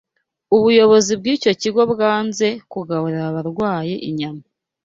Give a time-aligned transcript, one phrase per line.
[0.55, 4.43] ubuyobozi bw’icyo kigo bwanze kugaburira abarwayi inyama